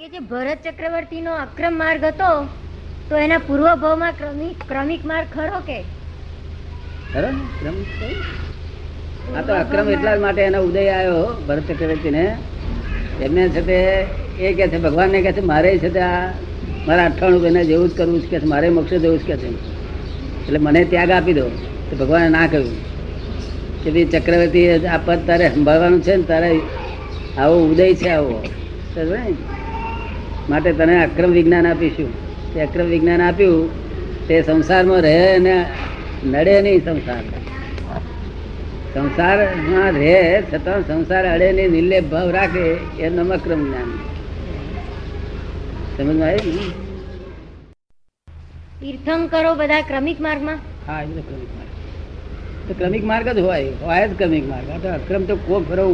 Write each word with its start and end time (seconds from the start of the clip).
કે 0.00 0.08
જે 0.08 0.18
ભરત 0.18 0.58
ચક્રવર્તી 0.64 1.20
નો 1.20 1.32
અક્રમ 1.32 1.78
માર્ગ 1.78 2.04
હતો, 2.04 2.44
તો 3.10 3.16
એના 3.16 3.38
પૂર્વ 3.38 3.74
ભાવમાં 3.74 4.12
ક્રમિક 4.12 4.68
ક્રમિક 4.68 5.04
માર્ગ 5.04 5.26
ખરો 5.34 5.60
કે? 5.60 5.82
ખરો 7.14 7.28
ને? 7.30 8.08
આ 9.38 9.42
તો 9.42 9.54
અક્રમ 9.54 9.90
એટલા 9.90 10.16
માટે 10.16 10.42
એનો 10.42 10.62
ઉદય 10.62 10.88
આવ્યો 10.88 11.44
ભરત 11.48 11.62
ચક્રવર્તી 11.68 12.10
ને 12.10 12.36
એમને 13.22 13.48
છે 13.48 13.66
તે 13.66 14.06
એ 14.42 14.54
કે 14.54 14.68
છે, 14.68 14.78
ભગવાનને 14.78 15.22
કે 15.22 15.32
છે, 15.32 15.40
મારે 15.40 15.78
છે 15.78 15.88
તે 15.88 16.00
આ, 16.00 16.32
મારા 16.86 17.04
અઠ્ઠાણું 17.04 17.46
એને 17.46 17.64
જેવું 17.64 17.88
જ 17.88 17.96
કરવું 17.96 18.20
છે, 18.20 18.38
કે 18.38 18.46
મારે 18.46 18.68
મોક્ષ 18.68 18.92
જવું 18.92 19.18
જ 19.18 19.22
કે 19.22 19.36
છે. 19.36 19.48
એટલે 20.46 20.58
મને 20.58 20.84
ત્યાગ 20.84 21.10
આપી 21.10 21.32
દો. 21.32 21.48
તો 21.90 21.96
ભગવાને 21.96 22.28
ના 22.28 22.46
કહ્યું. 22.46 22.84
કે 23.84 23.90
ભાઈ 23.90 24.04
ચક્રવર્તી 24.04 24.86
આ 24.86 24.98
પદ 25.04 25.18
તારે 25.26 25.48
સંભાળવાનું 25.48 26.02
છે 26.02 26.16
ને, 26.16 26.22
તારે 26.22 26.60
આવો 27.38 27.66
ઉદય 27.66 27.94
છે 27.94 28.08
આવો. 28.08 28.44
ને? 28.96 29.59
માટે 30.50 30.72
તને 30.72 30.96
અક્રમ 31.04 31.30
વિજ્ઞાન 31.30 31.66
આપીશું. 31.66 32.10
તે 32.54 32.60
અક્રમ 32.60 32.86
વિજ્ઞાન 32.86 33.22
આપ્યું 33.22 33.70
તે 34.28 34.42
સંસારમાં 34.42 35.00
રહે 35.00 35.36
અને 35.36 35.54
નડે 36.24 36.62
નહીં 36.62 36.84
સંસાર. 36.84 37.24
સંસારમાં 38.94 39.90
રહે 39.92 40.42
છતાં 40.52 40.86
સંસાર 40.88 41.24
અડે 41.34 41.52
નહીં 41.52 41.70
નિર્લેપ 41.70 42.04
ભાવ 42.04 42.30
રાખે 42.30 42.66
એ 43.00 43.10
નમક્રમ 43.10 43.60
જ્ઞાન. 43.66 43.90
સમજમાં 45.96 46.28
આવ્યું 46.28 46.54
ને? 46.54 46.66
તીર્થંકરો 48.80 49.54
બધા 49.54 49.80
ક્રમિક 49.80 50.20
માર્ગમાં? 50.20 50.58
હા 50.86 51.02
એ 51.02 51.04
ક્રમિક 51.04 51.50
માર્ગ. 51.56 51.70
તો 52.68 52.74
ક્રમિક 52.78 53.04
માર્ગ 53.04 53.28
જ 53.28 53.38
હોય 53.38 53.68
હોય 53.82 54.08
જ 54.08 54.18
ક્રમિક 54.18 54.48
માર્ગ. 54.48 54.70
આ 54.70 54.78
તો 54.78 54.88
અક્રમ 54.88 55.22
તો 55.24 55.36
કોક 55.36 55.68
ફરો 55.68 55.86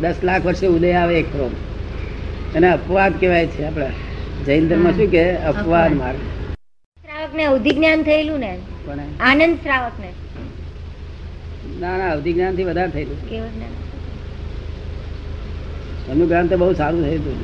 દસ 0.00 0.14
લાખ 0.24 0.44
વર્ષે 0.46 0.66
ઉદય 0.66 0.92
આવે 0.92 1.14
એક 1.18 1.32
ફરો 1.32 1.50
એને 2.56 2.68
અપવાદ 2.70 3.12
કહેવાય 3.20 3.46
છે 3.46 3.62
આપણા 3.68 3.92
જૈન 4.46 4.64
ધર્મ 4.68 4.86
શું 4.96 5.08
કે 5.14 5.24
અપવાદ 5.52 5.92
માર્ગ. 6.00 6.20
શ્રાવક 7.04 7.32
ને 7.38 7.44
અવધિ 7.52 7.70
જ્ઞાન 7.70 8.00
થયેલું 8.02 8.38
ને? 8.44 8.52
આનંદ 9.20 9.56
શ્રાવક 9.64 9.96
ને 10.02 10.10
ના 11.80 11.94
ના 11.98 12.10
અવધિ 12.16 12.30
જ્ઞાનથી 12.32 12.66
વધારે 12.70 12.90
થયેલું. 12.90 13.18
એમનું 16.10 16.26
જ્ઞાન? 16.28 16.46
તો 16.48 16.56
બહુ 16.56 16.72
સારું 16.72 17.00
થયું 17.04 17.20
હતું. 17.20 17.38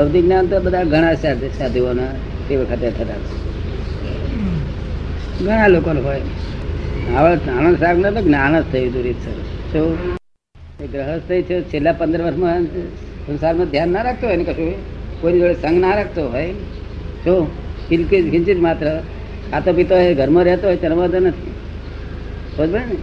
અવધિ 0.00 0.18
જ્ઞાન 0.22 0.46
તો 0.46 0.56
બધા 0.66 0.84
ઘણા 0.92 1.16
સાધુ 1.22 1.46
સાધુઓના 1.58 2.12
તે 2.48 2.52
વખતે 2.56 2.88
થતા 2.98 3.20
ઘણા 5.40 5.68
લોકોને 5.74 6.00
હોય. 6.00 6.22
આવા 7.16 7.34
આનંદ 7.56 7.78
સાહેબ 7.82 7.98
તો 8.16 8.20
જ્ઞાન 8.28 8.52
જ 8.60 8.62
થયું 8.72 8.88
હતું 8.90 9.02
રીતસર. 9.08 9.36
શું 9.72 10.15
ગ્રહસ્થ 10.92 11.30
છે 11.30 11.62
છેલ્લા 11.62 11.92
પંદર 11.92 12.22
વર્ષમાં 12.22 12.64
સંસારમાં 13.26 13.66
ધ્યાન 13.66 13.88
ના 13.88 14.02
રાખતો 14.02 14.26
હોય 14.26 14.36
ને 14.36 14.44
કશું. 14.44 14.74
કોઈની 15.20 15.40
જોડે 15.40 15.54
સંગ 15.54 15.80
ના 15.80 15.94
રાખતો 15.94 16.28
હોય. 16.28 16.52
શું 17.24 17.46
કિંચિત 17.88 18.30
કિંચિત 18.30 18.58
માત્ર. 18.60 19.00
ખાતો 19.50 19.72
પીતો 19.72 19.94
હોય 19.94 20.14
ઘરમાં 20.14 20.44
રહેતો 20.44 20.66
હોય, 20.66 20.76
તેનો 20.76 20.96
વાંધો 20.96 21.18
નથી. 21.18 21.50
બરાબર 22.58 22.80
ને? 22.80 22.96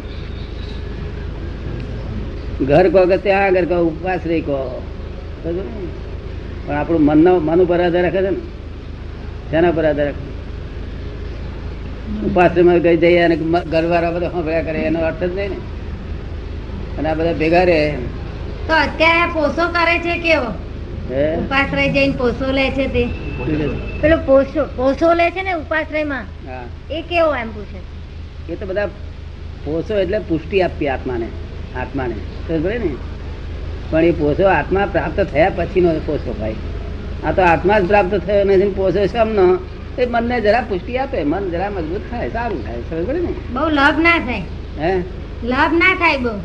ઘર 2.66 2.90
કહો 2.90 3.06
કે 3.06 3.18
ત્યાં 3.18 3.44
આગળ 3.44 3.66
કહો, 3.66 3.84
ઉપવાસ 3.84 4.20
રહી 4.26 4.42
કહો 4.42 4.82
બરાબર 5.44 5.62
પણ 6.68 6.76
આપણું 6.76 7.02
મનનો, 7.02 7.40
મન 7.40 7.62
ઉપર 7.62 7.80
આધાર 7.80 8.04
રાખે 8.04 8.18
છે 8.18 8.30
ને? 8.30 8.38
તેના 9.52 9.72
પર 9.72 9.86
આધાર 9.86 10.06
રાખે? 10.06 10.34
ઉપાશ્રમમાં 12.26 12.78
ગઈ 12.78 12.98
જઈએ 12.98 13.20
અને 13.20 13.36
ઘરવાળા 13.72 14.12
બધા 14.12 14.30
સાંભળ્યા 14.30 14.62
કરે, 14.62 14.80
એનો 14.80 15.00
અર્થ 15.00 15.24
જ 15.24 15.36
નહીં 15.36 15.50
ને. 15.50 15.73
અને 16.98 17.10
આ 17.10 17.14
બધા 17.14 17.34
ભેગા 17.34 17.64
રહે 17.64 17.92
તો 18.68 18.74
અત્યારે 18.74 19.34
પોસો 19.34 19.68
કરે 19.68 20.00
છે 20.00 20.18
કેવો? 20.18 20.52
ઉપાશ્રય 21.40 21.90
જઈને 21.90 22.16
પોસો 22.18 22.52
લે 22.52 22.70
છે 22.72 22.88
તે. 22.88 23.08
છે? 23.08 24.00
પેલો 24.02 24.18
પોસો 24.18 24.66
પોસો 24.76 25.14
લે 25.14 25.32
છે 25.32 25.44
ને 25.44 25.54
ઉપાશ્રયમાં? 25.54 26.26
હા. 26.48 26.64
એ 26.92 27.02
કેવો 27.02 27.36
એમ 27.36 27.52
પૂછે? 27.52 27.80
એ 28.50 28.56
તો 28.56 28.66
બધા 28.66 28.88
પોસો 29.66 30.00
એટલે 30.00 30.20
પુષ્ટિ 30.20 30.62
આપવી 30.62 30.88
આત્માને 30.88 31.28
આત્માને. 31.76 32.16
ખબર 32.48 32.80
ને? 32.80 32.92
પણ 33.90 34.04
એ 34.04 34.12
પોસો 34.12 34.48
આત્મા 34.48 34.86
પ્રાપ્ત 34.86 35.20
થયા 35.20 35.50
પછીનો 35.50 35.94
પોસો 36.06 36.34
ભાઈ. 36.40 36.56
આ 37.26 37.32
તો 37.32 37.42
આત્મા 37.42 37.80
જ 37.80 37.88
પ્રાપ્ત 37.88 38.16
થયો 38.16 38.44
નથી 38.44 38.70
પોસો 38.70 39.00
પોષો 39.00 39.06
શમનો 39.06 39.58
એ 39.98 40.06
મનને 40.06 40.42
જરા 40.42 40.62
પુષ્ટિ 40.62 40.98
આપે 40.98 41.24
મન 41.24 41.50
જરા 41.50 41.70
મજબૂત 41.70 42.02
થાય 42.12 42.30
સારું 42.30 42.66
થાય. 42.66 42.76
સમજ 42.90 43.08
પડી 43.08 43.20
ને? 43.20 43.34
બહુ 43.54 43.70
લાભ 43.70 44.00
ના 44.00 44.20
થાય. 44.20 44.44
હે? 44.80 45.04
લાભ 45.44 45.74
ના 45.74 45.96
થાય 45.96 46.18
બહુ. 46.18 46.40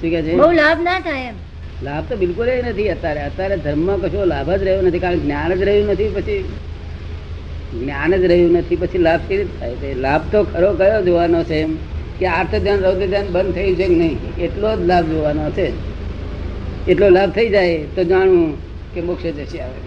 શું 0.00 0.10
કે 0.10 0.22
છે? 0.22 0.34
બહુ 0.36 0.50
લાભ 0.50 0.82
ના 0.82 1.00
થાય 1.00 1.26
એમ. 1.26 1.34
લાભ 1.82 2.04
તો 2.08 2.16
બિલકુલ 2.16 2.46
નથી. 2.68 2.88
અત્યારે 2.88 3.20
અત્યારે 3.20 3.56
ધર્મમાં 3.56 4.00
કશો 4.00 4.24
લાભ 4.24 4.50
જ 4.50 4.62
રહ્યો 4.62 4.82
નથી. 4.82 4.98
કારણ 4.98 5.18
જ્ઞાન 5.18 5.54
જ 5.54 5.62
રહ્યું 5.62 5.86
નથી 5.86 6.08
પછી 6.08 6.44
જ્ઞાન 7.80 8.16
જ 8.16 8.24
રહ્યું 8.24 8.52
નથી 8.52 8.76
પછી 8.76 8.98
લાભ 8.98 9.20
કેવી 9.28 9.42
રીતે 9.42 9.60
થાય? 9.60 9.74
છે 9.74 9.94
લાભ 9.94 10.20
તો 10.32 10.42
ખરો 10.44 10.74
કયો 10.74 11.02
જોવાનો 11.02 11.44
છે 11.44 11.54
એમ? 11.54 11.76
કે 12.18 12.26
આર્થ 12.26 12.54
ધ્યાન 12.54 12.80
રૌદ્ર 12.80 13.06
ધ્યાન 13.06 13.26
બંધ 13.26 13.54
થયું 13.54 13.76
છે 13.76 13.86
કે 13.86 13.94
નહીં? 13.94 14.18
એટલો 14.38 14.76
જ 14.76 14.86
લાભ 14.86 15.04
જોવાનો 15.04 15.50
છે. 15.50 15.96
એટલો 16.90 17.08
લાભ 17.08 17.30
થઈ 17.30 17.48
જાય 17.48 17.78
તો 17.94 18.04
જાણવું 18.04 18.56
કે 18.94 19.00
મોક્ષ 19.00 19.22
જશે 19.22 19.60
આવે 19.60 19.80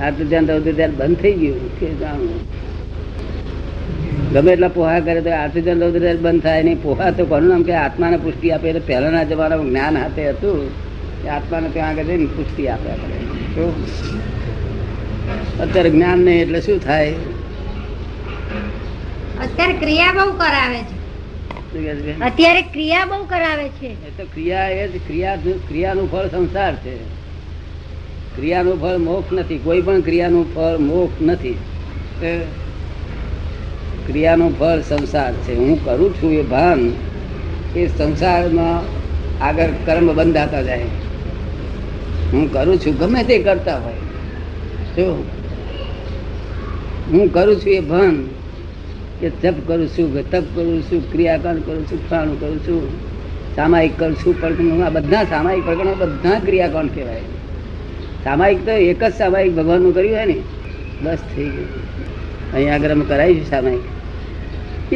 આર્થ 0.00 0.22
ધ્યાન 0.22 0.46
રૌદ્ર 0.46 0.72
ધ્યાન 0.72 0.90
બંધ 0.90 1.16
થઈ 1.16 1.32
ગયું 1.32 1.80
કે 1.80 1.94
જાણવું? 1.94 2.40
ગમે 4.32 4.52
એટલા 4.52 4.68
પોહા 4.68 5.00
કરે 5.00 5.20
તો 5.20 5.30
રૌદ્ર 5.80 6.16
બંધ 6.16 6.42
થાય 6.42 6.62
નહીં. 6.62 6.82
પોહા 6.82 7.10
તો 7.10 7.24
કોનું 7.26 7.48
નામ 7.48 7.62
કે 7.62 7.72
આત્માને 7.72 8.16
પુષ્ટિ 8.16 8.50
આપે? 8.50 8.68
એટલે 8.68 8.80
પહેલાના 8.80 9.24
જમાનામાં 9.24 9.66
જ્ઞાન 9.66 9.96
હાથે 9.96 10.30
હતું. 10.30 10.68
કે 11.22 11.28
આત્માને 11.28 11.68
ત્યાં 11.68 11.88
આગળ 11.88 12.02
જઈને 12.02 12.26
પુષ્ટિ 12.26 12.68
આપે 12.68 12.90
આપણે. 12.90 13.16
શું 13.54 13.72
અત્યારે 15.60 15.90
જ્ઞાન 15.90 16.18
નહીં 16.18 16.42
એટલે 16.42 16.60
શું 16.60 16.84
થાય? 16.84 17.12
અત્યારે 19.44 19.72
ક્રિયા 19.72 20.12
બહુ 20.12 20.32
કરાવે 20.32 20.80
છે? 20.82 22.20
અત્યારે 22.20 22.62
ક્રિયા 22.62 23.04
બહુ 23.04 23.24
કરાવે 23.24 23.68
છે. 23.68 23.86
એ 23.86 24.10
તો 24.18 24.24
ક્રિયા 24.24 24.68
એ 24.68 24.88
જ 24.88 25.00
ક્રિયા 25.06 25.36
ક્રિયાનું 25.68 26.12
ફળ 26.12 26.26
સંસાર 26.26 26.74
છે. 26.74 26.96
ક્રિયાનું 28.36 28.80
ફળ 28.80 28.96
મોક્ષ 28.96 29.32
નથી. 29.32 29.58
કોઈ 29.58 29.82
પણ 29.82 30.00
ક્રિયાનું 30.00 30.54
ફળ 30.54 30.78
મોક્ષ 30.78 31.22
નથી. 31.22 31.58
ક્રિયાનું 34.08 34.58
ફળ 34.58 34.80
સંસાર 34.80 35.32
છે. 35.32 35.54
હું 35.56 35.84
કરું 35.84 36.14
છું 36.14 36.32
એ 36.32 36.42
ભાન, 36.42 36.92
એ 37.76 37.86
સંસારમાં 37.86 38.98
આગળ 39.44 39.68
કર્મ 39.86 40.12
બંધાતા 40.12 40.62
જાય. 40.62 40.82
હું 42.32 42.52
કરું 42.52 42.78
છું 42.78 42.98
ગમે 42.98 43.22
તે 43.24 43.38
કરતા 43.38 43.78
હોય. 43.78 43.94
શું 44.96 45.24
હું 47.12 47.32
કરું 47.32 47.56
છું 47.56 47.72
એ 47.72 47.80
ભાન, 47.80 48.28
કે 49.20 49.30
જપ 49.30 49.54
કરું 49.66 49.88
છું 49.88 50.30
તપ 50.30 50.44
કરું 50.54 50.82
છું, 50.82 51.12
ક્રિયાકાંડ 51.12 51.62
કરું 51.66 51.86
છું, 51.86 52.10
ફલાણું 52.10 52.40
કરું 52.40 52.58
છું, 52.58 52.88
સામાયિક 53.56 53.98
કરું 53.98 54.14
છું, 54.14 54.40
પણ 54.40 54.82
આ 54.82 54.90
બધા 54.90 55.24
સામાયિક 55.24 55.64
પ્રકરણો 55.64 55.94
બધા 55.94 56.38
ક્રિયાકાંડ 56.38 56.90
કહેવાય. 56.94 57.20
સામાયિક 58.24 58.64
તો 58.64 58.70
એક 58.70 59.04
જ 59.04 59.14
સામાયિક 59.14 59.56
ભગવાનનું 59.56 59.94
કર્યું 59.94 60.16
હોય 60.16 60.24
ને? 60.24 60.36
બસ 61.02 61.18
થઈ 61.36 61.44
ગયું. 61.44 61.66
અહીંયા 62.52 62.74
આગળ 62.74 62.90
અમે 62.90 63.04
કરાવીશું 63.04 63.46
સામાયિક. 63.46 63.97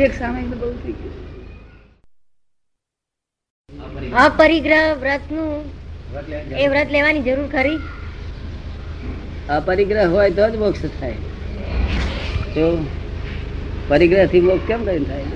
એક 0.00 0.12
સામે 0.19 0.42
બહુ 0.50 0.69
થઈ 0.82 0.94
ગયું. 0.98 1.14
અપરિગ્રહ 4.25 4.86
વ્રતનું 5.03 5.50
એ 6.62 6.64
વ્રત 6.72 6.88
લેવાની 6.94 7.25
જરૂર 7.26 7.48
ખરી? 7.54 7.78
અપરિગ્રહ 9.56 10.06
હોય 10.14 10.30
તો 10.38 10.44
જ 10.53 10.54
મોક્ષ 10.64 10.82
થાય. 11.00 11.19
તો 12.54 12.64
પરિગ્રહથી 13.88 14.44
મોક્ષ 14.48 14.66
કેમ 14.70 14.80
કરીને 14.88 15.06
થાય? 15.10 15.26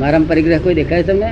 મારામાં 0.00 0.28
પરિગ્રહ 0.32 0.60
કોઈ 0.64 0.76
દેખાય 0.80 1.04
તમને? 1.10 1.30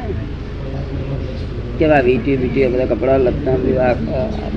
કેવા 1.78 2.02
વીટી 2.08 2.36
વીટી 2.42 2.68
બધા 2.72 2.90
કપડા 2.94 3.18
લત્તા 3.26 3.56
વિવાહ 3.66 3.94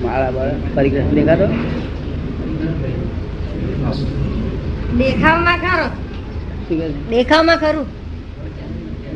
માળા 0.04 0.32
બાળા 0.38 0.74
પરિગ્રહ 0.76 1.08
દેખાતો? 1.20 1.48
દેખાવમાં 5.00 5.60
ખરો? 5.64 5.88
દેખાવમાં 6.70 7.58
ખરું? 7.58 7.88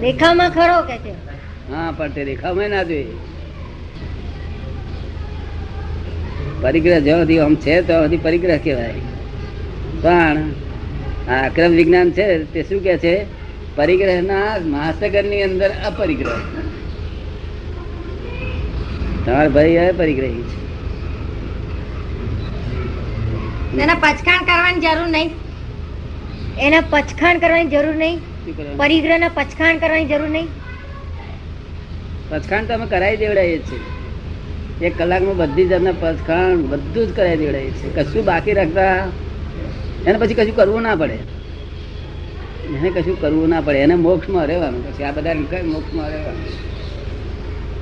દેખાવમાં 0.01 0.49
ખરો 0.49 0.81
કે 0.81 0.97
છે? 0.97 1.13
હા 1.71 1.91
પણ 1.91 2.09
તે 2.09 2.25
દેખાવમાં 2.25 2.69
ના 2.69 2.83
જોઈએ. 2.83 3.15
પરિગ્રહ 6.61 6.99
જ્યાં 6.99 7.19
સુધી 7.19 7.39
આમ 7.39 7.55
છે 7.55 7.81
તો 7.81 7.93
સુધી 8.03 8.17
પરિગ્રહ 8.17 8.57
કહેવાય. 8.57 8.93
પણ 10.01 10.37
આ 11.29 11.45
અક્રમ 11.45 11.71
વિજ્ઞાન 11.71 12.11
છે 12.11 12.43
તે 12.53 12.63
શું 12.63 12.83
કે 12.83 12.97
છે? 12.97 13.25
પરિગ્રહના 13.75 14.59
મહાસાગરની 14.65 15.43
અંદર 15.43 15.71
અપરિગ્રહ. 15.85 16.37
તમારા 19.25 19.49
ભાઈ 19.49 19.77
હવે 19.77 19.91
પરિગ્રહી 19.91 20.43
છે. 20.49 20.57
એના 23.83 23.95
પચખાણ 23.95 24.43
કરવાની 24.43 24.79
જરૂર 24.79 25.07
નહીં. 25.07 25.31
એના 26.59 26.81
પચખાણ 26.89 27.39
કરવાની 27.39 27.65
જરૂર 27.65 27.95
નહીં. 27.95 28.19
પરિગ્રહના 28.77 29.27
પચખાણ 29.27 29.77
કરવાની 29.77 30.05
જરૂર 30.05 30.29
નહીં. 30.29 30.47
પચખાણ 32.29 32.65
તો 32.65 32.73
અમે 32.73 32.85
કરાવી 32.85 33.17
દેવડાવીએ 33.17 33.57
છીએ. 33.57 33.79
એક 34.87 34.97
કલાકમાં 34.97 35.37
બધી 35.37 35.65
જ 35.65 35.73
અમને 35.73 35.91
પચખાણ 35.91 36.57
બધું 36.57 37.07
જ 37.07 37.15
કરાવી 37.15 37.37
દેવડાવીએ 37.37 37.71
છીએ. 37.71 37.91
કશું 37.95 38.25
બાકી 38.25 38.53
રાખતા 38.53 39.07
એને 40.07 40.17
પછી 40.17 40.33
કશું 40.33 40.55
કરવું 40.55 40.81
ના 40.81 40.95
પડે. 40.95 41.17
એને 42.75 42.89
કશું 42.89 43.21
કરવું 43.21 43.49
ના 43.49 43.61
પડે. 43.61 43.79
એને 43.79 43.95
મોક્ષમાં 43.95 44.45
રહેવાનું. 44.47 44.81
પછી 44.87 45.03
આ 45.03 45.11
બધા 45.11 45.33
મોક્ષમાં 45.63 46.09
રહેવાનું? 46.09 46.45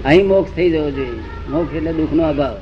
અહીં 0.05 0.27
મોક્ષ 0.27 0.55
થઈ 0.55 0.69
જવો 0.71 0.91
જોઈએ. 0.91 1.19
મોક્ષ 1.49 1.75
એટલે 1.75 1.93
દુઃખનો 1.93 2.23
અભાવ. 2.23 2.57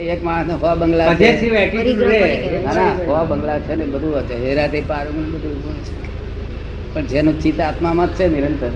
એક 0.00 0.22
માણસ 0.22 0.50
સો 0.52 0.70
બંગલા 0.74 1.08
છે. 1.10 1.28
Possessive 1.28 1.56
attitude 1.56 2.02
રહે. 2.02 2.20
ના 2.64 2.74
ના 2.74 2.92
સો 2.98 3.26
બંગલા 3.26 3.60
છે 3.60 3.74
ને 3.76 3.84
બધું 3.86 4.24
છે 4.24 4.34
હેરાતે 4.36 4.78
પારું 4.84 5.16
બધું 5.32 5.58
પણ 6.94 7.06
જેનું 7.06 7.36
ચિત્ત 7.38 7.58
આત્મામાં 7.60 8.08
જ 8.08 8.16
છે 8.16 8.24
નિરંતર 8.28 8.72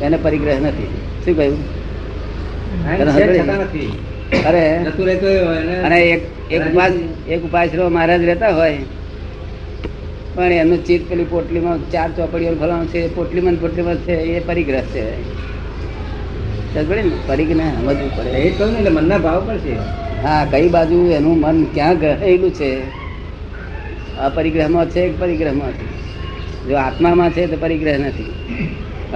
એને 0.00 0.16
પરિગ્રહ 0.18 0.58
નથી. 0.62 0.90
શું 1.22 1.34
કહ્યું? 1.34 1.60
હા, 2.82 2.96
છે 2.96 3.24
છતાં 3.36 3.60
નથી. 3.62 3.90
અરે 4.42 4.62
હોય 5.38 5.60
અને 5.86 5.98
એક 6.06 6.22
એક 6.50 6.62
ઉપાસ 6.68 6.94
એક 7.26 7.40
ઉપાસરો 7.44 7.84
મહારાજ 7.90 8.22
રહેતા 8.22 8.52
હોય 8.52 8.80
પણ 10.34 10.52
એનું 10.54 10.80
ચિત્ત 10.82 11.04
પેલી 11.08 11.26
પોટલીમાં 11.26 11.80
ચાર 11.90 12.08
ચોપડીઓ 12.12 12.52
ફલાણું 12.54 12.88
છે 12.88 12.98
એ 13.02 13.10
પોટલીમાં 13.10 13.58
પોટલીમાં 13.58 13.98
છે 14.00 14.14
એ 14.32 14.40
પરિગ્રહ 14.42 14.86
છે. 14.86 15.04
પરિગ્રહ 17.26 17.62
સમજવું 17.76 18.10
પડે. 18.10 18.30
એ 18.38 18.50
કહ્યું 18.50 18.72
ને 18.72 18.78
એટલે 18.80 18.92
મનના 18.92 19.20
ભાવ 19.20 19.40
પણ 19.46 19.60
છે. 19.60 19.74
હા 20.24 20.42
કઈ 20.52 20.68
બાજુ? 20.74 20.98
એનું 21.16 21.36
મન 21.44 21.58
ક્યાં 21.74 21.98
ગયેલું 22.02 22.52
છે? 22.58 22.70
અપરિગ્રહમાં 24.26 24.86
છે 24.94 25.02
કે 25.10 25.16
પરિગ્રહમાં 25.22 25.72
છે? 25.78 25.86
જો 26.68 26.74
આત્મામાં 26.86 27.30
છે 27.34 27.42
તો 27.50 27.56
પરિગ્રહ 27.64 27.98
નથી. 28.02 28.32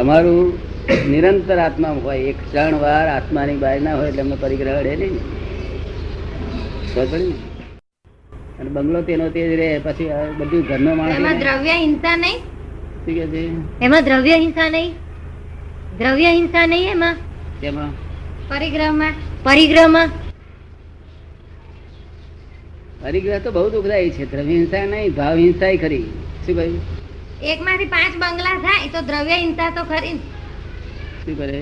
અમારું 0.00 0.52
નિરંતર 1.12 1.58
આત્મા 1.66 1.94
હોય 2.04 2.22
એક 2.30 2.38
ક્ષણ 2.44 2.74
વાર 2.84 3.06
આત્માની 3.16 3.58
બહાર 3.62 3.78
ના 3.86 3.96
હોય 3.98 4.08
એટલે 4.12 4.22
અમને 4.26 4.36
પરિગ્રહ 4.44 4.78
અડે 4.78 4.92
નહીં 5.00 5.14
ને. 5.16 7.02
અને 8.60 8.70
બંગલો 8.76 9.00
તેનો 9.08 9.26
તે 9.34 9.40
જ 9.50 9.52
રહે 9.60 9.68
પછી 9.86 10.08
બધું 10.38 10.62
ઘરનો 10.70 10.92
માણસ 10.98 11.16
એમાં 11.18 11.38
દ્રવ્ય 11.44 11.74
હિંસા 11.84 12.16
નહીં? 12.24 12.38
શું 13.04 13.14
કહે 13.18 13.26
છે? 13.32 13.42
એમાં 13.86 14.04
દ્રવ્ય 14.08 14.36
હિંસા 14.44 14.68
નહીં? 14.74 14.92
દ્રવ્ય 15.98 16.30
હિંસા 16.38 16.66
નહીં 16.72 16.90
એમાં? 16.96 17.16
તેમાં 17.62 17.90
પરિગ્રહમાં? 18.50 19.14
પરિગ્રહમાં? 19.46 20.08
પરિગ્રહ 23.04 23.38
તો 23.44 23.50
બહુ 23.54 23.64
દુઃખદાયી 23.74 24.12
છે. 24.16 24.24
દ્રવ્ય 24.32 24.56
હિંસા 24.58 24.84
નહીં 24.90 25.14
ભાવ 25.20 25.36
હિંસા 25.44 25.72
ખરી. 25.84 26.04
શું 26.44 26.54
કહ્યું? 26.58 26.80
એકમાંથી 27.52 27.90
પાંચ 27.94 28.14
બંગલા 28.22 28.56
થાય 28.66 28.88
તો 28.94 29.00
દ્રવ્ય 29.08 29.36
હિંસા 29.44 29.70
તો 29.78 29.82
ખરી 29.92 30.18
શું 31.22 31.34
કરે? 31.40 31.60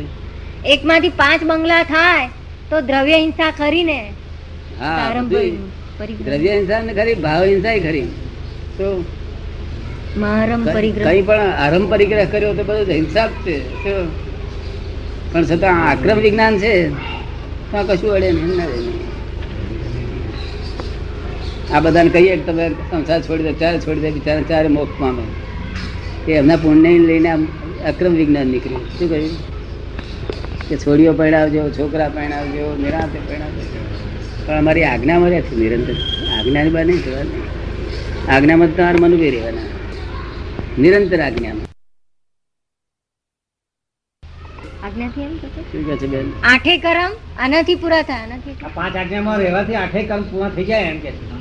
એકમાંથી 0.74 1.12
પાંચ 1.22 1.40
બંગલા 1.50 1.84
થાય 1.92 2.26
તો 2.70 2.76
દ્રવ્ય 2.90 3.18
હિંસા 3.24 3.50
ખરી 3.60 3.84
ને. 3.90 4.00
હા 4.80 5.06
દ્રવ્ય 6.26 6.52
હિંસા 6.58 6.82
ને 6.88 6.92
ખરી 6.98 7.16
ભાવ 7.26 7.42
હિંસા 7.52 7.78
ખરી. 7.86 8.08
તો 8.78 8.88
કઈ 10.14 11.22
પણ 11.28 11.50
આરંભ 11.64 11.88
પરિગ્રહ 11.92 12.24
કર્યો 12.32 12.52
તો 12.58 12.64
બધું 12.68 12.94
હિંસા 12.98 13.26
જ 13.26 13.32
છે. 13.44 13.94
પણ 15.32 15.44
છતાં 15.50 15.76
આક્રમ 15.90 16.18
વિજ્ઞાન 16.26 16.54
છે. 16.64 16.74
તો 17.70 17.78
કશું 17.88 18.10
અડે 18.16 18.28
નહીં. 18.32 18.58
આ 21.72 21.80
બધાને 21.80 22.10
કહીએ 22.10 22.36
કે 22.36 22.42
તમે 22.42 22.70
સંસાર 22.70 23.22
છોડી 23.22 23.42
દો 23.42 23.52
ચારે 23.52 23.80
છોડી 23.80 24.00
દે 24.00 24.10
બિચારા 24.10 24.42
ચારે 24.42 24.68
મોક્ષ 24.68 25.00
પામે. 25.00 25.22
એ 26.32 26.34
એમના 26.34 26.56
પુણ્ય 26.56 26.98
લઈને 26.98 27.28
આમ 27.28 27.44
અક્રમ 27.86 28.14
વિજ્ઞાન 28.14 28.46
નીકળ્યું. 28.46 28.98
શું 28.98 29.08
કહ્યું? 29.08 29.30
કે 30.68 30.76
છોડીઓ 30.76 31.12
પહેણાવજો 31.12 31.70
છોકરા 31.70 32.08
પહેણાવજો 32.08 32.76
નિરાંતે 32.82 33.18
પહેણાવજો 33.28 33.60
પણ 34.46 34.58
અમારી 34.58 34.84
આજ્ઞામાં 34.84 35.30
રહે 35.30 35.42
નિરંતર. 35.56 35.94
આજ્ઞાની 36.38 36.70
બહાર 36.70 36.86
નહીં. 36.86 36.98
જવાનું. 36.98 37.42
આજ્ઞામાં 38.30 38.76
તમારે 38.76 38.98
મન 38.98 39.14
ઊભી 39.14 39.30
રહેવાના. 39.30 39.62
નિરંતર 40.78 41.20
આજ્ઞામાં. 41.20 41.66
આઠે 46.44 46.78
કરમ 46.78 47.10
આનાથી 47.38 47.74
પૂરા 47.74 48.02
થાય 48.02 48.28
પાંચ 48.74 48.96
આજ્ઞામાં 48.96 49.38
રહેવાથી 49.38 49.74
આઠે 49.74 50.02
કર્મ 50.02 50.22
પૂરા 50.22 50.48
થઈ 50.48 50.64
જાય 50.64 50.82
એમ 50.82 51.00
કે 51.00 51.10
છે. 51.10 51.39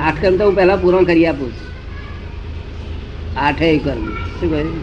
આઠ 0.00 0.22
કર્મ 0.22 0.36
તો 0.36 0.44
હું 0.44 0.54
પહેલા 0.54 0.76
પૂરો 0.76 1.00
કરી 1.04 1.26
આપું 1.26 1.50
છું. 1.52 1.66
આઠેય 3.40 3.78
કર્મ. 3.78 4.04
શું 4.40 4.50
કહ્યું? 4.50 4.76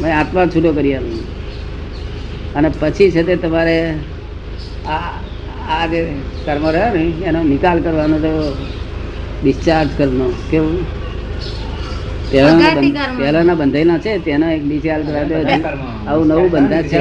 મેં 0.00 0.18
આત્મા 0.18 0.46
છૂટો 0.46 0.72
કરી 0.72 0.94
આપું 0.94 1.20
અને 2.54 2.68
પછી 2.80 3.10
છે 3.10 3.22
તે 3.22 3.36
તમારે 3.36 3.76
આ 4.86 4.98
આ 5.70 5.86
જે 5.86 6.00
કર્મ 6.44 6.64
રહ્યા 6.66 6.92
ને 6.94 7.04
એનો 7.24 7.42
નિકાલ 7.42 7.78
કરવાનો 7.82 8.18
તો 8.18 8.32
ડિસ્ચાર્જ 9.42 9.88
કરવાનો 9.98 10.26
કેવું? 10.50 10.78
પહેલાના 12.30 13.54
બંધાયેલા 13.54 13.98
છે 13.98 14.18
તેનો 14.18 14.46
એક 14.50 14.62
ડિસ્ચાર્જ 14.68 15.06
કરાવી 15.06 15.28
દેવો 15.28 15.44
છે. 15.44 15.58
કર્મ. 15.62 16.08
આવું 16.08 16.26
નવું 16.26 16.50
બંધાય 16.50 16.82
છે. 16.82 16.98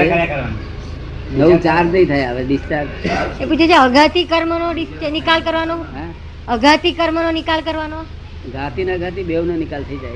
નવું 1.37 1.61
ચાર્જ 1.61 1.91
નહીં 1.91 2.07
થાય 2.07 2.25
હવે 2.25 2.43
ડિસ્ચાર્જ 2.43 2.87
એ 3.41 3.45
પૂછે 3.45 3.67
છે 3.67 3.73
અઘાતી 3.73 4.23
કર્મનો 4.23 4.73
નિકાલ 5.09 5.41
કરવાનો? 5.41 5.85
અઘાતી 6.47 6.91
કર્મનો 6.91 7.31
નિકાલ 7.31 7.61
કરવાનો? 7.61 8.01
ઘાતી 8.53 8.83
ના 8.83 8.97
ઘાતી 8.97 9.23
બેવ 9.23 9.45
નો 9.45 9.55
નિકાલ 9.55 9.83
થઈ 9.83 9.97
જાય. 9.97 10.11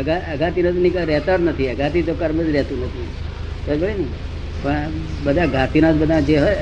અઘા- 0.00 0.34
અઘાતી 0.34 0.62
નો 0.62 0.70
નિકાલ 0.70 1.06
રહેતો 1.06 1.38
જ 1.38 1.40
નથી 1.40 1.68
અઘાતી 1.68 2.02
તો 2.02 2.14
કર્મ 2.14 2.42
જ 2.42 2.50
રહેતું 2.50 2.84
નથી. 2.84 3.08
બરાબર 3.66 3.88
ને? 3.88 4.04
પણ 4.62 4.90
બધા 5.24 5.46
ઘાતીના 5.46 5.92
જ 5.92 5.94
બધા 5.94 6.20
જે 6.20 6.38
હોય 6.38 6.56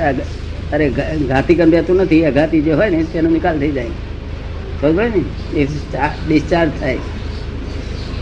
અરે 0.73 0.91
ઘાતી 1.29 1.55
કર્મ 1.55 1.71
રહેતું 1.71 1.97
નથી 1.97 2.25
અઘાતી 2.25 2.61
જે 2.61 2.73
હોય 2.73 2.91
ને 2.91 3.05
તેનો 3.05 3.31
નિકાલ 3.31 3.59
થઈ 3.59 3.71
જાય. 3.71 3.87
બરાબર 4.83 5.05
ને? 5.05 5.57
એ 5.57 5.65
ડિસ્ચાર્જ 6.29 6.71
થાય. 6.81 6.99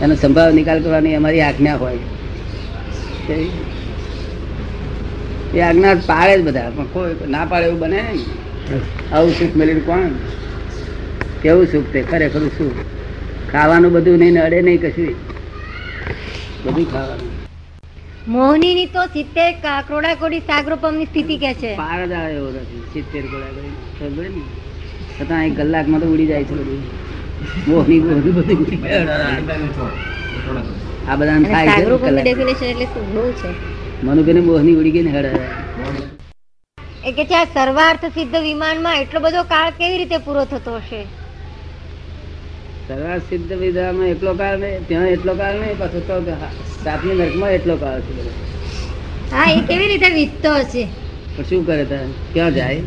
એનો 0.01 0.15
સંભાવ 0.15 0.51
નિકાલ 0.51 0.83
કરવાની 0.83 1.15
અમારી 1.15 1.41
આજ્ઞા 1.41 1.75
હોય. 1.75 1.97
એ 5.53 5.59
આજ્ઞા 5.59 5.93
પાડે 5.93 6.37
જ 6.37 6.45
બધા. 6.45 6.71
પણ 6.75 6.85
કોઈ 6.85 7.15
ના 7.29 7.45
પાડે 7.45 7.65
એવું 7.65 7.79
બને 7.79 8.01
નહીં. 8.01 8.19
આવું 9.15 9.31
સુખ 9.31 9.55
મેળવીને 9.55 9.79
કોણ? 9.79 10.07
કેવું 11.41 11.65
સુખ 11.65 11.93
તે? 11.93 12.01
ખરેખર 12.01 12.39
સુખ. 12.39 12.73
ખાવાનું 13.51 13.91
બધું 13.91 14.17
નહીં 14.17 14.43
અડે 14.43 14.61
નહીં 14.61 14.81
કશું. 14.81 15.15
બધું 16.65 16.91
ખાવાનું. 16.91 17.43
મોહની 18.27 18.75
ની 18.75 18.85
તો 18.85 19.05
સિત્તેર 19.05 19.51
કા- 19.51 19.87
ક્રોડાકોડી 19.87 20.39
સાગરોપમની 20.39 21.05
સ્થિતિ 21.05 21.37
કે 21.37 21.53
છે. 21.53 21.75
પાર 21.75 22.05
જ 22.05 22.11
આવે 22.11 22.33
એવો 22.33 22.49
નથી. 22.49 22.83
સિત્તેર 22.93 23.21
કરોડા 23.21 23.45
કોડી. 23.45 24.29
ને 24.29 25.25
છતાં 25.25 25.45
એક 25.45 25.57
કલાકમાં 25.57 26.01
તો 26.01 26.07
ઉડી 26.07 26.25
જાય 26.25 26.43
છે 26.43 26.51
બધું. 26.51 26.83
મોહની 27.67 27.99
મોહની 27.99 28.31
બધું 28.31 28.59
ઉડી 28.59 28.77
જાય. 28.77 29.05
આ 31.07 31.15
બધા. 31.15 31.37
ડેફિનેશન 32.21 32.65
એટલે 32.65 32.85
શું? 32.85 33.13
બહુ 33.13 33.31
છે. 33.31 33.72
મનુભાઈને 34.05 34.41
મોહની 34.47 34.75
ઉડી 34.79 34.93
ગઈ 34.95 35.03
ને 35.07 35.11
હળે 35.15 35.31
એ 37.09 37.11
કે 37.17 37.23
છે 37.29 37.35
આ 37.39 37.49
સર્વાર્થ 37.55 38.05
સિદ્ધ 38.17 38.37
વિમાનમાં 38.47 38.97
એટલો 39.03 39.19
બધો 39.25 39.43
કાળ 39.51 39.71
કેવી 39.79 39.99
રીતે 40.01 40.17
પૂરો 40.25 40.43
થતો 40.45 40.73
હશે? 40.79 41.01
સર્વા 42.87 43.19
સિદ્ધ 43.29 43.53
વિધામાં 43.61 44.09
એટલો 44.13 44.31
કાળ 44.41 44.57
નહીં 44.63 44.85
ત્યાં 44.89 45.09
એટલો 45.15 45.33
કાળ 45.41 45.55
નહીં 45.61 45.77
પાછો 45.77 45.99
તો 46.09 46.15
સાતમી 46.83 47.17
નરકમાં 47.19 47.53
એટલો 47.59 47.75
કાળ 47.77 48.01
છે 48.07 48.13
હા 49.31 49.47
એ 49.51 49.61
કેવી 49.71 49.89
રીતે 49.93 50.09
વીતતો 50.17 50.51
હશે? 50.59 50.83
પણ 51.35 51.45
શું 51.49 51.65
કરે 51.65 51.85
તા? 51.85 52.05
ક્યાં 52.33 52.53
જાય? 52.53 52.81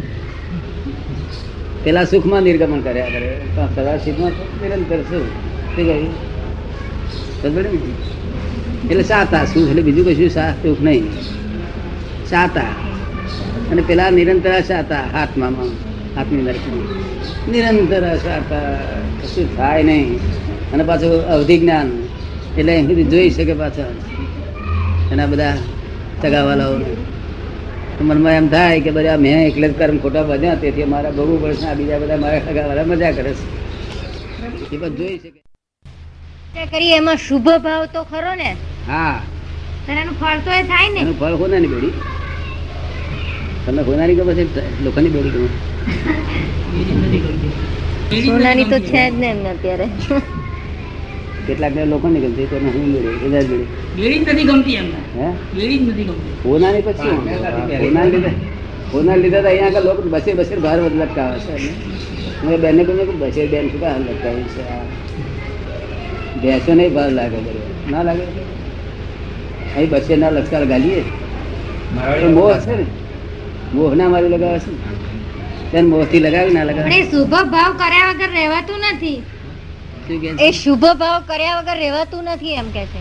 પેલા 1.85 2.07
સુખમાં 2.13 2.45
નિર્ગમન 2.45 2.83
કર્યા 2.87 3.11
કરે. 3.15 3.31
પણ 3.55 3.69
સદા 3.75 3.99
સુખમાં 4.05 4.35
નિરંતર 4.63 5.01
શું? 5.11 5.27
શું 5.75 5.85
કહ્યું? 5.87 6.09
એટલે 8.91 9.03
સાતા 9.03 9.45
સુખ 9.45 9.69
એટલે 9.69 9.83
બીજું 9.83 10.07
કશું 10.07 10.31
સાત 10.31 10.55
સુખ 10.63 10.81
નહીં. 10.81 11.05
સાતા. 12.27 12.63
અને 13.71 13.83
પેલા 13.83 14.11
નિરંતર 14.11 14.61
સાતા 14.61 14.97
આત્મામાં, 14.97 15.67
આત્મી 16.21 16.43
નરકમાં 16.43 16.97
નિરંતર 17.53 18.17
સાતા. 18.17 18.73
કશું 19.23 19.57
થાય 19.57 19.83
નહીં. 19.83 20.17
અને 20.73 20.85
પાછું 20.85 21.27
અવધિ 21.27 21.59
જ્ઞાન. 21.59 21.93
એટલે 22.59 22.73
અહીં 22.73 22.87
સુધી 22.87 23.05
જોઈ 23.05 23.31
શકે 23.31 23.55
પાછા. 23.55 23.85
એના 25.13 25.27
બધા 25.27 25.57
ચગાવાલાઓ 26.23 26.75
મનમાં 28.01 28.33
એમ 28.33 28.49
થાય 28.49 28.81
કે 28.81 28.91
બધા 28.91 29.17
મેં 29.17 29.47
એકલે 29.47 29.69
જ 29.69 29.79
કર્મ 29.79 29.99
ખોટા 29.99 30.23
બધ્યા. 30.23 30.55
તેથી 30.55 30.83
અમારા 30.83 31.11
ભોગવું 31.11 31.43
પડશે 31.43 31.67
આ 31.67 31.75
બીજા 31.75 31.99
બધા 31.99 32.17
મારા 32.17 32.39
ચગાવાલા 32.39 32.83
મજા 32.83 33.13
કરે 33.13 33.33
છે. 33.33 33.67
એ 34.75 34.77
બધું 34.77 34.97
જોઈ 34.97 35.19
શકે. 35.19 35.43
કરી 36.67 36.91
એમાં 36.91 37.17
શુભ 37.17 37.49
ભાવ 37.49 37.85
તો 37.85 38.03
ખરો 38.03 38.35
ને. 38.35 38.57
હા. 38.87 39.21
એનું 39.89 40.15
ફળ 40.21 40.39
તો 40.45 40.51
એ 40.51 40.63
થાય 40.65 40.89
ને. 40.89 41.01
એનું 41.01 41.17
ફળ 41.21 41.35
હોનાની 41.35 41.69
બેડી. 41.69 41.93
તમને 43.67 43.83
હોનાની 43.83 44.17
ગમે 44.17 44.33
છે? 44.35 44.45
લોકોની 44.85 45.11
બેડી 45.11 45.33
ગમે. 45.35 45.49
સોનાની 48.27 48.65
તો 48.65 48.79
છે 48.81 49.03
જ 49.05 49.15
ને 49.21 49.27
એમને 49.27 49.49
અત્યારે. 49.51 49.87
કેટલાક 51.47 51.75
લોકો 51.87 52.07
ગમતી 52.09 52.47
તો 52.51 52.57
હું 52.57 52.85
મળે 52.85 53.11
બધા 53.23 53.43
જ 53.43 53.51
મળે 53.97 54.17
જ 54.17 54.23
નથી 54.25 54.45
ગમતી 54.45 54.77
એમને. 54.77 54.99
હે? 55.17 55.27
બીડી 55.55 55.79
જ 55.79 55.83
નથી 55.85 56.05
ગમતી. 56.05 56.35
હોનાની 56.45 56.83
પછી 56.83 57.15
હોના 57.83 58.05
લીધે 58.05 58.33
હોના 58.93 59.17
લીધે 59.17 59.39
તો 59.43 59.49
અહીંયા 59.49 59.71
આગળ 59.71 59.87
લોકો 59.89 60.03
બસે 60.15 60.31
બસે 60.35 60.55
બહાર 60.65 60.79
લટકાવે 60.93 61.39
છે 61.47 61.55
હું 62.41 62.61
બેને 62.61 62.83
કહ્યું 62.85 63.07
કે 63.11 63.15
બસે 63.23 63.43
બેન 63.53 63.65
શું 63.71 63.81
કામ 63.81 64.03
લટકાવી 64.03 64.49
છે 64.55 64.63
ભેંસો 66.43 66.73
નહીં 66.75 66.93
બહાર 66.95 67.11
લાગે 67.13 67.39
બરોબર 67.39 67.91
ના 67.93 68.03
લાગે? 68.03 68.25
અહીં 69.77 69.91
બસે 69.91 70.17
ના 70.17 70.31
લટકાર 70.31 70.65
ગાલીએ 70.67 71.03
મોહ 72.35 72.53
છે 72.65 72.75
ને? 72.75 72.87
મોહ 73.73 73.91
ના 73.95 74.09
મારી 74.09 74.31
લગાવે 74.31 74.59
છે 74.59 74.71
તેને 75.71 75.89
મોહ 75.89 75.99
મોહથી 75.99 76.21
લગાવી 76.21 76.55
ના 76.55 76.65
લગાવે? 76.65 76.89
એ 76.91 77.03
શુભ 77.11 77.35
ભાવ 77.51 77.73
કર્યા 77.83 78.13
વગર 78.13 78.31
રહેવાતું 78.31 78.87
નથી. 78.93 79.19
એ 80.39 80.53
શુભ 80.53 80.87
ભાવ 80.95 81.21
કર્યા 81.27 81.59
વગર 81.61 81.77
રહેવાતું 81.77 82.25
નથી 82.35 82.55
એમ 82.55 82.69
કે 82.71 82.85
છે. 82.93 83.01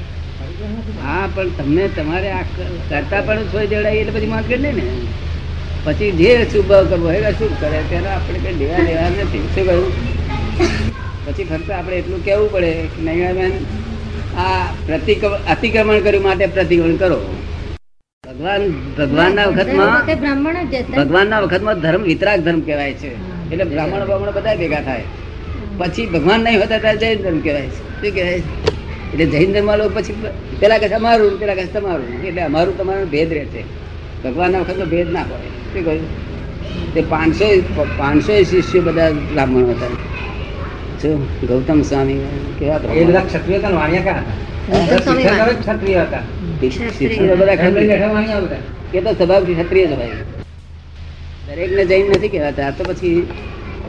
હા 1.02 1.28
પણ 1.28 1.50
તમને 1.58 1.86
તમારે 1.90 2.30
આ 2.32 2.44
કરતા 2.90 3.22
પણ 3.22 3.48
છોડી 3.52 3.70
દેવડાય 3.70 4.02
એટલે 4.02 4.14
પછી 4.16 4.28
માત 4.28 4.46
કરી 4.46 4.62
લે 4.62 4.72
ને. 4.72 4.84
પછી 5.86 6.12
જે 6.20 6.32
શુભ 6.52 6.76
કરવો 6.90 7.08
હોય 7.08 7.32
શું 7.32 7.48
શુભ 7.48 7.58
કરે. 7.60 7.80
ત્યારે 7.90 8.10
આપણે 8.10 8.40
કઈ 8.40 8.56
લેવા 8.60 8.86
દેવા 8.86 9.10
નથી. 9.10 9.44
શું 9.54 9.66
કહ્યું? 9.66 9.92
પછી 11.26 11.46
ફક્ત 11.46 11.70
આપણે 11.72 11.96
એટલું 11.96 12.22
કહેવું 12.24 12.50
પડે 12.52 12.72
કે 12.92 13.02
નહીં 13.02 13.36
બેન 13.36 13.54
આ 14.38 14.66
અતિક્રમણ 15.50 16.00
કર્યું 16.00 16.24
માટે 16.24 16.46
પ્રતિક્રમણ 16.48 16.96
કરો. 16.96 17.20
ભગવાન 18.24 18.62
ભગવાનના 18.98 19.46
વખતમાં 19.46 20.06
ભગવાનના 20.98 21.40
વખતમાં 21.40 21.80
ધર્મ 21.80 22.02
વિતરાગ 22.02 22.40
ધર્મ 22.40 22.62
કહેવાય 22.62 22.94
છે. 22.94 23.12
એટલે 23.52 23.64
બ્રાહ્મણ 23.64 24.06
બ્રાહ્મણ 24.06 24.32
બધા 24.32 24.56
ભેગા 24.56 24.82
થાય. 24.82 25.04
પછી 25.78 26.06
ભગવાન 26.06 26.40
નહીં 26.40 26.60
હોતા 26.62 26.78
ત્યારે 26.78 26.98
જૈન 26.98 27.22
ધર્મ 27.22 27.40
કહેવાય 27.40 27.62
છે. 27.62 28.02
શું 28.02 28.16
કહેવાય? 28.16 28.42
એટલે 29.14 29.26
જૈન 29.26 29.54
ધર્મ 29.54 29.76
લોકો 29.76 30.00
પછી 30.00 30.16
પેલા 30.60 30.78
કહે 30.78 30.88
અમારું 30.88 31.40
પેલા 31.40 31.56
કહે 31.56 31.66
તમારું. 31.66 32.24
એટલે 32.24 32.42
અમારું 32.42 32.78
તમારું 32.78 33.10
ભેદ 33.10 33.34
રહે 33.34 33.46
છે. 33.46 33.64
ભગવાનના 34.24 34.60
વખતનો 34.60 34.86
ભેદ 34.86 35.14
ના 35.14 35.22
હોય. 35.22 35.48
શું 35.74 35.86
કહ્યું? 35.86 36.94
તે 36.94 37.02
પાંચસો 37.02 37.48
પાંચસો 37.98 38.44
શિષ્યો 38.44 38.82
બધા 38.82 39.12
બ્રાહ્મણ 39.12 39.70
હતા. 39.70 39.88
શું 41.02 41.48
ગૌતમ 41.48 41.82
સ્વામી 41.82 42.20
કેવા 42.60 42.80
એ 42.94 43.04
બધા 43.04 43.20
ક્ષત્રિય 43.20 43.58
હતા 43.58 43.70
એ 48.94 49.02
તો 49.02 49.14
સ્વભાવથી 49.14 49.54
ક્ષત્રિય 49.54 49.88
જ 49.88 49.92
હોય. 49.92 50.10
દરેકને 51.48 51.86
જૈન 51.86 52.10
નથી 52.10 52.28
કહેવાતા. 52.28 52.68
આ 52.68 52.70
તો 52.70 52.84
પછી 52.84 53.28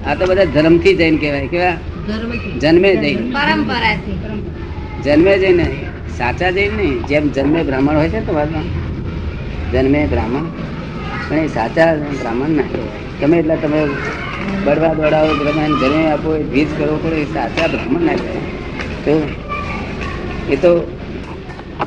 આ 0.07 0.15
તો 0.15 0.27
બધા 0.27 0.45
ધર્મથી 0.45 0.95
જૈન 0.95 1.17
કહેવાય. 1.17 1.47
કેવા? 1.47 1.77
જન્મે 2.61 2.97
જૈન. 2.97 3.33
પરંપરાથી. 3.33 4.19
જન્મે 5.05 5.39
જૈન 5.39 5.67
સાચા 6.19 6.51
જૈન 6.51 6.77
નહીં. 6.77 7.07
જેમ 7.07 7.29
જન્મે 7.29 7.63
બ્રાહ્મણ 7.63 7.97
હોય 7.97 8.09
છે 8.09 8.27
તો 8.27 8.35
વાતમાં 8.35 8.65
જન્મે 9.73 10.07
બ્રાહ્મણ. 10.07 10.47
પણ 11.29 11.37
એ 11.37 11.49
સાચા 11.49 11.95
બ્રાહ્મણ 11.95 12.49
ના 12.49 12.63
કહેવાય. 12.63 12.89
તમે 13.21 13.39
એટલે 13.39 13.57
તમે 13.57 13.85
બળવા 14.65 14.95
દોડાવો 14.95 15.35
બ્રહ્માન 15.35 15.73
ઘરે 15.73 16.07
આપો 16.07 16.37
એ 16.37 16.43
ભીજ 16.43 16.69
કરવો 16.79 16.97
પડે 16.97 17.17
એ 17.17 17.25
સાચા 17.25 17.67
બ્રાહ્મણ 17.67 18.01
ના 18.01 18.13
કહેવાય. 18.13 18.37
તો 19.05 19.29
એ 20.53 20.57
તો 20.57 20.93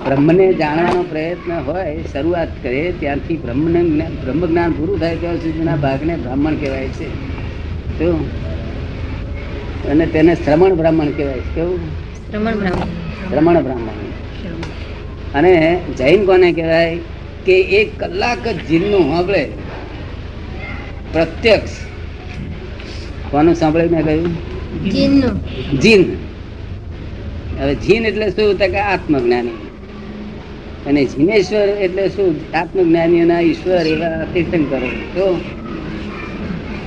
બ્રહ્મને 0.05 0.53
જાણવાનો 0.53 1.03
પ્રયત્ન 1.03 1.53
હોય 1.53 2.03
શરૂઆત 2.13 2.47
કરે 2.63 2.93
ત્યાંથી 2.99 3.37
બ્રહ્મને 3.37 3.83
બ્રહ્મ 4.09 4.45
જ્ઞાન 4.45 4.71
પૂરું 4.71 4.99
થાય 4.99 5.15
ત્યાં 5.15 5.35
સુધીના 5.35 5.75
ભાગને 5.75 6.15
બ્રાહ્મણ 6.15 6.55
કહેવાય 6.55 6.87
છે. 6.87 7.09
તો 7.99 8.29
અને 9.89 10.05
તેને 10.05 10.35
શ્રમણ 10.35 10.73
બ્રાહ્મણ 10.73 11.05
કહેવાય 11.05 11.39
છે. 11.39 11.55
કેવું? 11.55 11.79
શ્રમણ 12.31 12.55
બ્રાહ્મણ. 12.55 13.29
શ્રમણ 13.29 13.63
બ્રાહ્મણ. 13.63 13.87
અને 15.35 15.79
જૈન 15.97 16.25
કોને 16.25 16.53
કહેવાય? 16.53 16.99
કે 17.45 17.61
એક 17.61 17.99
કલાક 17.99 18.47
જ 18.47 18.65
જીનનું 18.67 19.15
સાંભળે 19.15 19.49
પ્રત્યક્ષ 21.13 21.69
કોનું 23.31 23.55
સાંભળે 23.55 23.87
મેં 23.87 24.05
કહ્યું? 24.05 24.25
જીનનું. 24.89 25.79
જીન. 25.79 26.05
હવે 27.59 27.75
જીન 27.75 28.05
એટલે 28.05 28.29
શું? 28.29 28.59
તો 28.59 28.67
કે 28.67 28.77
આત્મજ્ઞાની. 28.77 29.49
અને 30.87 31.05
જીનેશ્વર 31.05 31.59
એટલે 31.59 32.09
શું? 32.09 32.35
આત્મજ્ઞાનીઓના 32.57 33.39
ઈશ્વર 33.39 33.87
એવા 33.87 34.25
તીર્થંકરો. 34.33 34.87
તો 34.89 35.41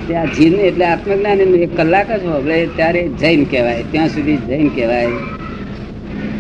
ત્યાં 0.07 0.33
જીન 0.33 0.55
એટલે 0.55 0.85
આત્મજ્ઞાની 0.85 1.43
એક 1.43 1.77
કલાક 1.77 2.13
જ 2.13 2.25
હોય. 2.25 2.67
ત્યારે 2.67 3.09
જૈન 3.09 3.45
કહેવાય. 3.45 3.85
ત્યાં 3.91 4.09
સુધી 4.09 4.37
જૈન 4.37 4.69
કહેવાય. 4.69 5.07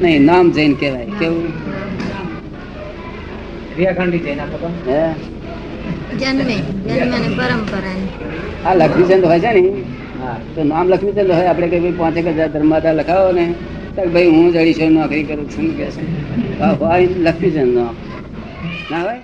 નહીં 0.03 0.25
નામ 0.25 0.51
જૈન 0.51 0.73
કહેવાય. 0.73 1.07
કેવું? 1.19 1.49
ક્રિયાખંડી 3.75 4.19
જૈન 4.19 4.41
આપણે 4.41 4.93
હે? 4.93 5.32
જન્મે, 6.21 6.57
જન્મ 6.87 7.41
આ 8.67 8.75
લક્ષ્મીચંદ 8.75 9.25
હોય 9.25 9.41
છે 9.41 9.53
ને? 9.61 9.83
હા, 10.23 10.37
તો 10.55 10.65
નામ 10.65 10.89
લક્ષ્મીચંદ 10.89 11.31
હોય, 11.31 11.47
આપણે 11.47 11.69
કઈ 11.69 11.81
ભાઈ 11.81 11.93
પાંચેક 11.93 12.27
હજાર 12.27 12.49
ધર્માદા 12.49 12.93
લખાવો 12.93 13.33
ને, 13.33 13.55
તો 13.97 14.03
ભાઈ 14.09 14.27
હું 14.27 14.53
જડીશો 14.53 14.89
નોકરી 14.89 15.23
કરું 15.23 15.51
છું, 15.51 15.77
કે 15.77 15.87
છે. 15.91 16.05
લક્ષ્મીચંદ 17.19 17.75
નામ 17.77 17.95
ના 18.91 19.03
હોય? 19.03 19.21